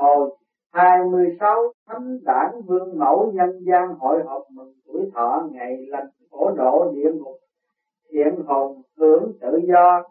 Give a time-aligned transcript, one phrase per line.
[0.00, 0.30] Hồi
[0.72, 6.50] 26 Thánh đảng Vương Mẫu Nhân gian hội họp mừng tuổi thọ ngày lành khổ
[6.56, 7.36] độ địa ngục.
[8.12, 10.02] Thiện hồn hưởng tự do,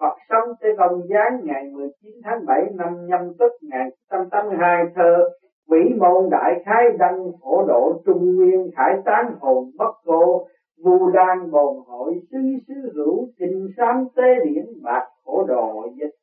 [0.00, 5.28] Phật sống tới công giáng ngày 19 tháng 7 năm nhâm tức ngày 182 thơ
[5.68, 10.46] Quỷ môn đại khái đăng phổ độ trung nguyên khải tán hồn bất cô
[10.84, 12.38] Vu đan bồn hội sứ
[12.68, 16.21] sứ hữu tình sám tế điển bạc khổ độ dịch.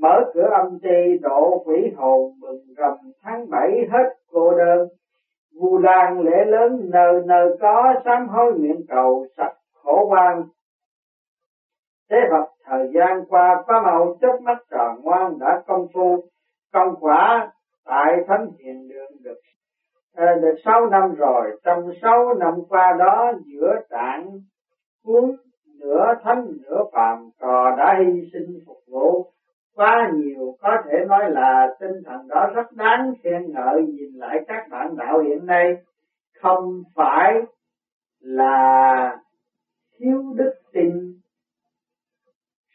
[0.00, 2.94] Mở cửa âm ti độ quỷ hồn mừng rằm.
[3.22, 4.88] Tháng bảy hết cô đơn.
[5.60, 10.42] Vu lan lễ lớn nơi nơi có sám hối nguyện cầu sạch khổ quan.
[12.10, 16.24] Thế Phật thời gian qua phá màu chớp mắt tròn ngoan đã công phu.
[16.72, 17.52] Công quả
[17.84, 19.38] tại thánh hiền đường được
[20.16, 21.60] à, được sáu năm rồi.
[21.64, 24.30] Trong sáu năm qua đó giữa trạng
[25.04, 25.36] cuốn
[25.80, 29.32] nửa thánh nửa phàm trò đã hy sinh phục vụ
[29.74, 34.36] quá nhiều, có thể nói là tinh thần đó rất đáng khen ngợi, nhìn lại
[34.48, 35.74] các bạn đạo hiện nay
[36.40, 37.34] không phải
[38.20, 39.16] là
[39.98, 40.90] thiếu đức tin.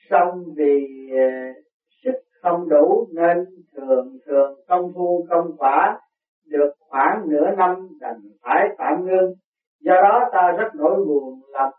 [0.10, 1.62] Xong vì ờ,
[2.04, 6.00] sức không đủ nên thường thường công phu, công quả
[6.48, 9.34] được khoảng nửa năm đành phải tạm ngưng.
[9.80, 11.74] Do đó ta rất nỗi buồn lòng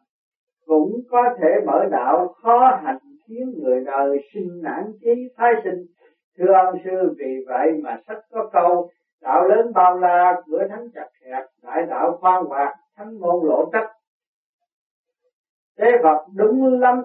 [0.67, 2.99] cũng có thể mở đạo khó hành
[3.29, 5.85] khiến người đời sinh nản chí thái sinh.
[6.39, 8.91] Thưa ông sư, vì vậy mà sách có câu,
[9.23, 13.71] đạo lớn bao la, cửa thánh chặt hẹp, đại đạo khoan hoạt, thánh môn lộ
[13.73, 13.91] trách
[15.79, 17.03] thế Phật đúng lắm.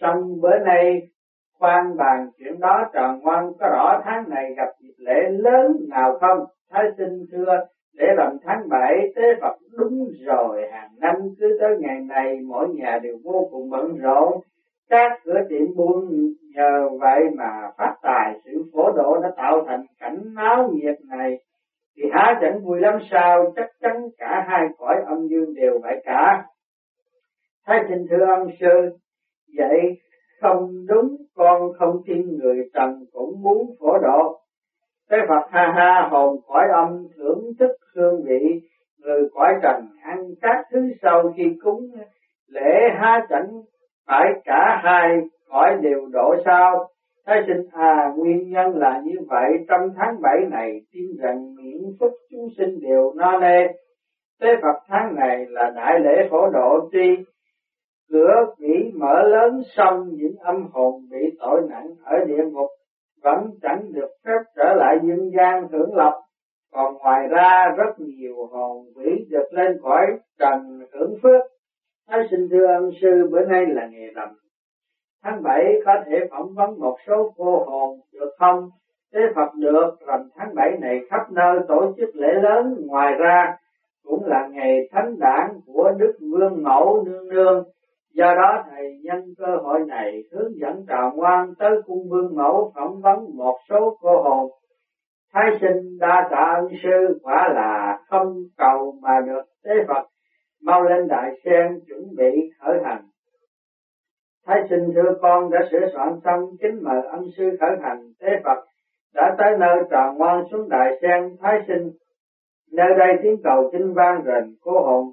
[0.00, 1.02] Xong bữa nay,
[1.58, 6.18] khoan bàn chuyện đó tròn ngoan, có rõ tháng này gặp dịp lễ lớn nào
[6.20, 6.38] không?
[6.70, 11.76] Thái sinh thưa để làm tháng bảy tế Phật đúng rồi, hàng năm cứ tới
[11.78, 14.40] ngày này, mỗi nhà đều vô cùng bận rộn
[14.94, 16.08] các cửa tiệm buôn
[16.54, 21.38] nhờ vậy mà phát tài sự phổ độ đã tạo thành cảnh náo nhiệt này.
[21.96, 26.02] Thì há chẳng vui lắm sao, chắc chắn cả hai cõi âm dương đều vậy
[26.04, 26.44] cả.
[27.66, 28.98] Thái xin thưa ông sư,
[29.58, 29.80] vậy
[30.40, 34.40] không đúng, con không tin người trần cũng muốn phổ độ.
[35.10, 38.60] Thế Phật ha ha hồn cõi âm thưởng thức hương vị,
[38.98, 41.90] người cõi trần ăn các thứ sau khi cúng
[42.48, 43.62] lễ há chẳng
[44.06, 45.08] phải cả hai
[45.48, 46.88] khỏi đều đổ sao
[47.26, 49.50] Thái sinh à nguyên nhân là như vậy.
[49.68, 53.66] Trong tháng bảy này, tin rằng miễn phúc chúng sinh đều no nê.
[54.40, 57.24] Tế Phật tháng này là đại lễ phổ độ tri.
[58.10, 62.70] Cửa quỷ mở lớn xong, những âm hồn bị tội nặng ở địa ngục
[63.22, 66.14] vẫn chẳng được phép trở lại dương gian hưởng lộc.
[66.72, 70.06] Còn ngoài ra, rất nhiều hồn quỷ được lên khỏi
[70.38, 71.42] trần hưởng phước.
[72.08, 74.28] Thái xin thưa ân sư bữa nay là ngày rằm.
[75.22, 78.70] Tháng 7 có thể phỏng vấn một số cô hồn được không?
[79.14, 82.74] Thế Phật được rằm tháng 7 này khắp nơi tổ chức lễ lớn.
[82.86, 83.56] Ngoài ra
[84.04, 87.64] cũng là ngày thánh đản của Đức Vương Mẫu Nương Nương.
[88.14, 92.72] Do đó thầy nhân cơ hội này hướng dẫn trào ngoan tới cung vương mẫu
[92.74, 94.50] phỏng vấn một số cô hồn.
[95.32, 100.03] Thái sinh đa tạ ân sư quả là không cầu mà được tế Phật,
[100.88, 103.02] lên đại sen chuẩn bị khởi hành.
[104.46, 107.98] Thái sinh thưa con đã sửa soạn xong kính mời ân sư khởi hành.
[108.20, 108.64] Tế Phật
[109.14, 111.36] đã tới nơi tròn ngoan xuống đại sen.
[111.40, 111.90] Thái sinh,
[112.72, 115.04] nơi đây tiếng cầu kinh vang rền cô hồn.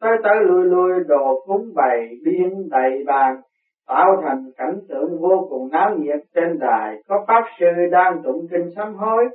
[0.00, 3.40] Tới tới lui lui, đồ cúng bày, biên đầy bàn,
[3.88, 7.02] tạo thành cảnh tượng vô cùng náo nhiệt trên đài.
[7.08, 9.28] Có pháp sư đang tụng kinh sám hối,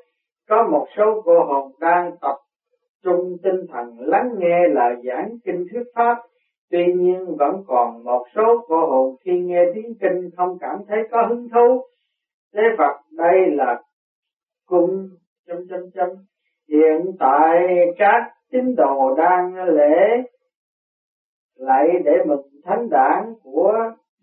[0.50, 2.35] có một số cô hồn đang tập
[3.05, 6.17] trung tinh thần lắng nghe lời giảng kinh thuyết pháp.
[6.71, 10.97] Tuy nhiên vẫn còn một số cô hồn khi nghe tiếng kinh không cảm thấy
[11.11, 11.85] có hứng thú.
[12.53, 13.81] Thế Phật, đây là
[14.66, 15.09] cung
[15.47, 16.09] chấm chấm chấm.
[16.69, 17.67] Hiện tại
[17.97, 20.23] các tín đồ đang lễ
[21.55, 23.73] lại để mừng thánh đảng của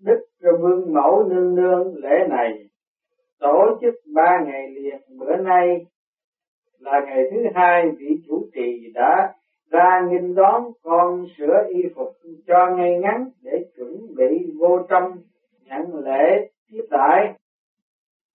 [0.01, 0.27] Đức
[0.61, 2.69] Vương Mẫu Nương Nương lễ này.
[3.41, 5.87] Tổ chức ba ngày liền, bữa nay
[6.83, 9.35] là ngày thứ hai, vị chủ trì đã
[9.71, 12.09] ra nghinh đón con sửa y phục
[12.47, 15.13] cho ngay ngắn để chuẩn bị vô trong
[15.67, 17.35] nhận lễ tiếp đại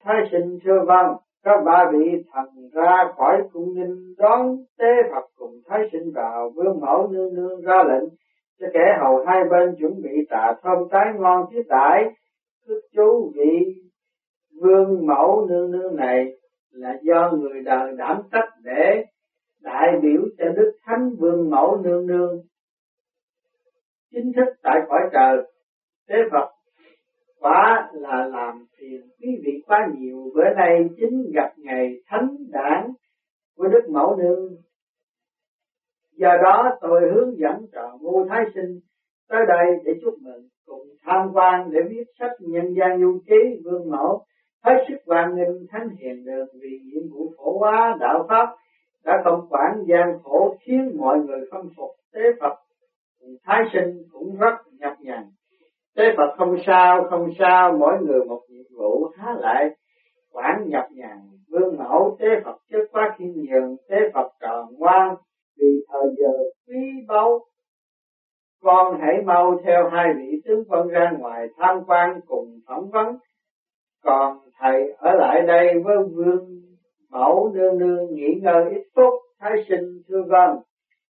[0.03, 5.25] thái sinh thưa vâng các ba vị thần ra khỏi cung nhìn đón tế Phật
[5.35, 8.09] cùng thái sinh vào vương mẫu nương nương ra lệnh
[8.59, 12.03] cho kẻ hầu hai bên chuẩn bị tạ thơm trái ngon tiếp đại
[12.67, 13.75] thức chú vị
[14.61, 16.25] vương mẫu nương nương này
[16.77, 19.05] là do người đời đảm trách để
[19.61, 22.41] đại biểu cho đức thánh vương mẫu nương nương
[24.11, 25.37] chính thức tại cõi trời,
[26.09, 26.49] thế phật
[27.39, 32.91] quá là làm phiền quý vị quá nhiều bữa nay chính gặp ngày thánh đản
[33.57, 34.49] của Đức Mẫu Nương.
[36.11, 38.79] Do đó tôi hướng dẫn trò ngu thái sinh
[39.29, 43.61] tới đây để chúc mừng cùng tham quan để viết sách nhân gian du ký
[43.63, 44.25] vương mẫu
[44.67, 48.47] hết sức quan nghênh thánh hiền được vì nhiệm vụ phổ hóa đạo pháp
[49.05, 51.89] đã không quản gian khổ khiến mọi người khâm phục.
[52.13, 52.53] Tế Phật
[53.45, 55.23] thái sinh cũng rất nhập nhằn.
[55.95, 59.69] Tế Phật không sao không sao, mỗi người một nhiệm vụ há lại
[60.31, 61.17] quản nhập nhằn.
[61.51, 65.15] Vương mẫu, tế Phật chất quá khiêm nhường tế Phật tròn ngoan
[65.59, 66.33] vì thời giờ
[66.67, 67.39] quý báu.
[68.61, 73.17] Con hãy mau theo hai vị tướng quân ra ngoài tham quan cùng phỏng vấn
[74.03, 76.61] còn thầy ở lại đây với vương
[77.11, 80.57] mẫu nương nương nghỉ ngơi ít phút, thái sinh thưa vâng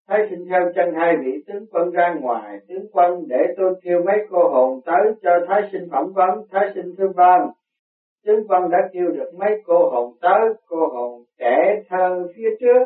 [0.09, 2.59] thái sinh theo chân hai vị tướng quân ra ngoài.
[2.69, 6.47] Tướng quân để tôi kêu mấy cô hồn tới cho thái sinh phỏng vấn.
[6.51, 7.49] Thái sinh thưa vâng
[8.25, 12.85] tướng quân đã kêu được mấy cô hồn tới, cô hồn trẻ thơ phía trước.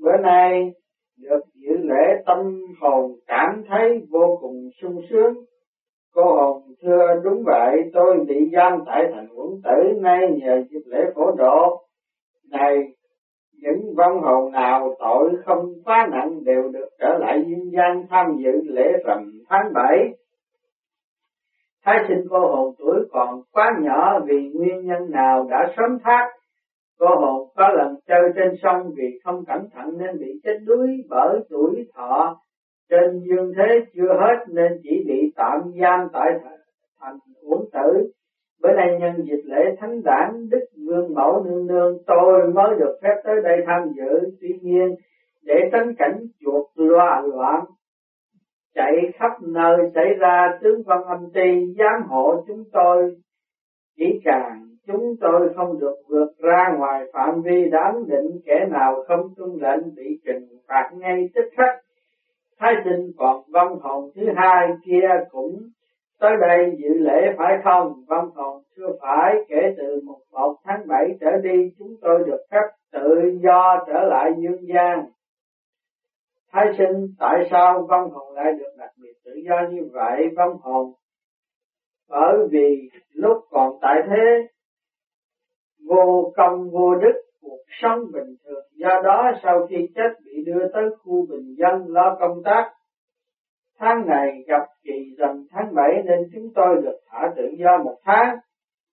[0.00, 0.72] Bữa nay
[1.16, 5.34] được dự lễ tâm hồn cảm thấy vô cùng sung sướng
[6.18, 10.82] cô hồn thưa đúng vậy, tôi bị giam tại thành quận tử nay nhờ dịp
[10.86, 11.82] lễ phổ độ.
[12.50, 12.76] Này,
[13.62, 18.26] những vong hồn nào tội không quá nặng đều được trở lại dương gian tham
[18.38, 20.08] dự lễ rằm tháng bảy.
[21.84, 26.28] Thái sinh cô hồn tuổi còn quá nhỏ vì nguyên nhân nào đã sớm thác
[26.98, 30.88] Cô hồn có lần chơi trên sông vì không cẩn thận nên bị chết đuối
[31.08, 32.36] bởi tuổi thọ.
[32.90, 35.04] Trên dương thế chưa hết nên chỉ
[35.38, 36.30] tạm giam tại
[37.00, 38.10] thành uổng tử.
[38.62, 42.98] Bữa nay nhân dịp lễ thánh đản Đức Vương Mẫu Nương Nương, tôi mới được
[43.02, 44.36] phép tới đây tham dự.
[44.40, 44.94] Tuy nhiên,
[45.42, 47.64] để tránh cảnh chuột loa loạn,
[48.74, 53.16] chạy khắp nơi xảy ra tướng văn âm ti, giám hộ chúng tôi,
[53.96, 59.04] chỉ càng chúng tôi không được vượt ra ngoài phạm vi đáng định, kẻ nào
[59.08, 61.76] không tuân lệnh bị trừng phạt ngay tức khắc.
[62.58, 65.58] Thái sinh còn vong hồn thứ hai kia cũng
[66.20, 67.92] tới đây dự lễ phải không?
[68.08, 72.40] Vong hồn chưa phải, kể từ một một tháng bảy trở đi, chúng tôi được
[72.50, 75.04] phép tự do trở lại dương gian.
[76.52, 80.28] Thái sinh, tại sao vong hồn lại được đặc biệt tự do như vậy?
[80.36, 80.92] Vong hồn
[82.08, 84.48] bởi vì lúc còn tại thế,
[85.88, 88.64] vô công vô đức cuộc sống bình thường.
[88.74, 92.72] Do đó, sau khi chết bị đưa tới khu bình dân lo công tác,
[93.78, 97.96] tháng này gặp kỳ rằm tháng 7 nên chúng tôi được thả tự do một
[98.04, 98.36] tháng.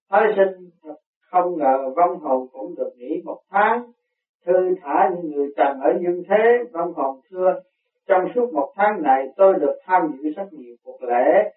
[0.10, 0.96] Thái sinh thật
[1.32, 3.86] không ngờ vong hồn cũng được nghỉ một tháng.
[4.46, 7.62] Thư thả những người trần ở dương thế, vong hồn xưa
[8.08, 11.52] trong suốt một tháng này, tôi được tham dự rất nhiều cuộc lễ.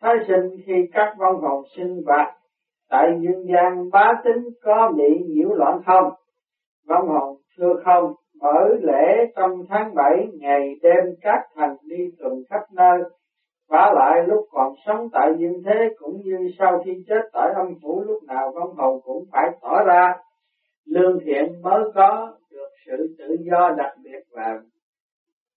[0.00, 2.34] Thái sinh khi các vong hồn sinh hoạt
[2.90, 6.12] tại dương gian, bá tính có bị nhiễu loạn không?
[6.90, 12.32] Vong hồn thưa không mở lễ trong tháng bảy, ngày đêm các thành đi tuần
[12.50, 12.98] khắp nơi.
[13.68, 17.66] Và lại lúc còn sống tại dương thế cũng như sau khi chết tại âm
[17.82, 20.16] phủ, lúc nào vong hồn cũng phải tỏ ra
[20.86, 24.58] lương thiện mới có được sự tự do đặc biệt và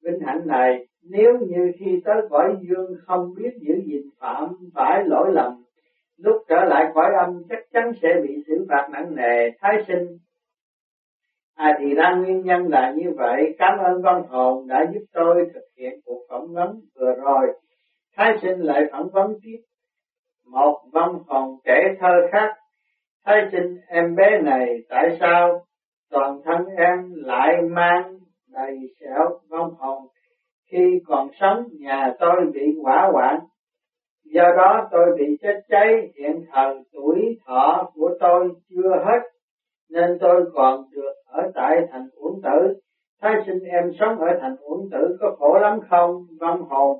[0.04, 0.86] vinh hạnh này.
[1.10, 5.64] Nếu như khi tới cõi dương không biết giữ gìn phạm phải lỗi lầm,
[6.18, 10.08] lúc trở lại cõi âm chắc chắn sẽ bị xử phạt nặng nề, thái sinh
[11.56, 13.56] à thì ra nguyên nhân là như vậy.
[13.58, 17.48] Cảm ơn văn hồn đã giúp tôi thực hiện cuộc phỏng vấn vừa rồi.
[18.16, 19.58] Thái sinh lại phỏng vấn tiếp
[20.52, 22.54] một văn hồn kể thơ khác.
[23.26, 25.66] Thái sinh em bé này tại sao
[26.12, 28.18] toàn thân em lại mang
[28.48, 30.04] đầy sẹo văn hồn
[30.72, 31.64] khi còn sống?
[31.80, 33.40] Nhà tôi bị hỏa hoạn.
[34.26, 39.20] Do đó tôi bị chết cháy, hiện thời tuổi thọ của tôi chưa hết,
[39.90, 42.74] nên tôi còn được ở tại thành uẩn tử.
[43.22, 46.98] Thái sinh em sống ở thành uẩn tử có khổ lắm không, vong hồn?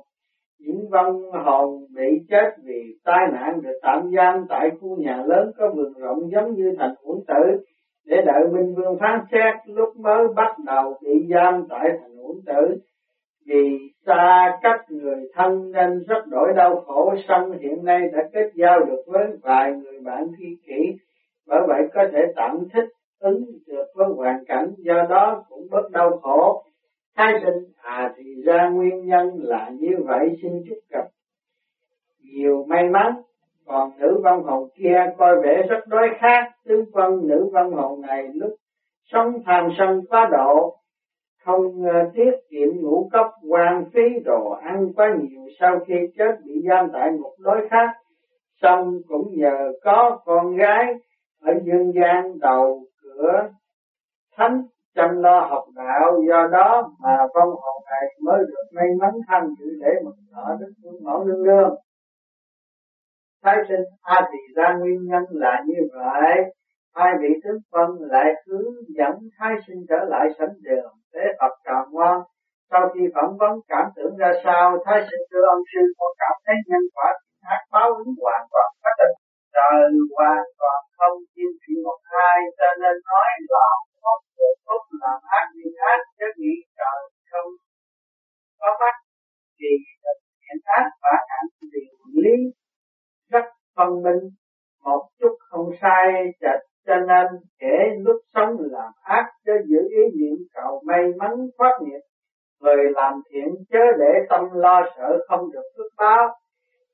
[0.58, 5.50] Những vong hồn bị chết vì tai nạn được tạm giam tại khu nhà lớn
[5.58, 7.64] có vườn rộng giống như thành uẩn tử,
[8.06, 12.36] để đợi Minh Vương phán xét lúc mới bắt đầu bị giam tại thành uẩn
[12.46, 12.76] tử.
[13.46, 17.14] Vì xa cách người thân nên rất đổi đau khổ.
[17.28, 21.04] Xong hiện nay đã kết giao được với vài người bạn thi kỷ
[21.46, 22.88] bởi vậy có thể tạm thích
[23.24, 26.64] ứng được với hoàn cảnh, do đó cũng bớt đau khổ.
[27.16, 31.04] Thái sinh à thì ra nguyên nhân là như vậy, xin chúc gặp
[32.22, 33.12] nhiều may mắn,
[33.66, 38.00] còn nữ văn hồn kia coi vẻ rất đối khác tướng quân nữ văn hồn
[38.00, 38.50] này lúc
[39.12, 40.76] sống tham sân quá độ,
[41.44, 46.52] không tiết kiệm ngũ cốc quan phí đồ ăn quá nhiều, sau khi chết bị
[46.68, 47.90] giam tại một đối khác
[48.62, 50.94] xong cũng nhờ có con gái
[51.40, 53.48] ở dương gian đầu cửa
[54.36, 54.62] thánh
[54.94, 59.48] chăm lo học đạo, do đó mà phong hồn này mới được may mắn thanh
[59.58, 61.74] dự để mừng thọ đức phương mẫu nương nương.
[63.44, 66.34] Thái sinh a thì ra nguyên nhân là như vậy.
[66.94, 71.54] Hai vị tướng phân lại hướng dẫn thái sinh trở lại sảnh đường để Phật
[71.64, 72.20] tròn ngoan
[72.70, 76.36] sau khi phỏng vấn cảm tưởng ra sao, thái sinh thưa ông sư, con cảm
[76.46, 77.10] thấy nhân quả
[77.42, 79.16] hát báo ứng hoàn toàn phát định
[79.54, 83.66] trời hoàn toàn không chim chỉ một hai, cho nên nói là
[84.02, 87.50] không được phúc làm ác như ác, chứ nghĩ trời không
[88.60, 88.94] có mắt
[89.58, 89.68] thì
[90.42, 92.36] hiện ác và ảnh điều lý
[93.30, 93.44] rất
[93.76, 94.22] phân minh.
[94.84, 97.26] Một chút không sai chật cho nên
[97.58, 102.00] kể lúc sống làm ác cho giữ ý niệm cầu may mắn thoát nghiệp.
[102.60, 106.28] Người làm thiện chớ để tâm lo sợ không được phước báo.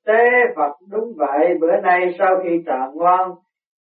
[0.05, 3.31] Tế Phật đúng vậy, bữa nay sau khi trà ngoan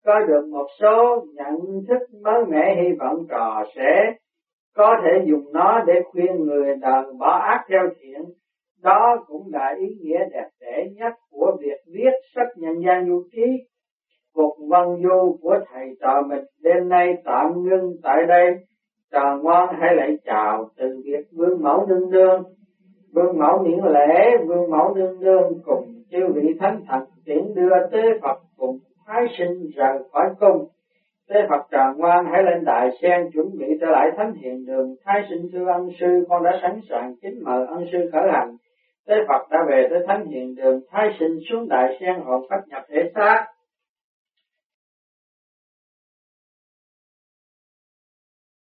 [0.06, 1.56] có được một số nhận
[1.88, 4.12] thức mới mẻ, hy vọng trò sẽ
[4.76, 8.22] có thể dùng nó để khuyên người đời bỏ ác theo thiện.
[8.82, 13.25] Đó cũng là ý nghĩa đẹp đẽ nhất của việc viết sách nhân gian du
[13.32, 13.66] ký
[14.34, 18.54] cuộc văn du của thầy trò mình đêm nay tạm ngưng tại đây.
[19.12, 22.42] Trò ngoan hay lại chào từ việc vương mẫu nương nương.
[23.14, 27.88] Vương mẫu miễn lễ vương mẫu nương nương cùng chư vị thánh thần tiễn đưa
[27.92, 30.66] tế phật cùng thái sinh rằng khỏi cung.
[31.28, 34.94] Tế phật Tràng ngoan hãy lên đại sen chuẩn bị trở lại thánh hiện đường.
[35.04, 38.56] Thái sinh thưa ân sư, con đã sẵn sàng kính mời ân sư khởi hành.
[39.06, 40.80] Tế phật đã về tới thánh hiện đường.
[40.90, 43.46] Thái sinh xuống đại sen hộ pháp nhập thể xác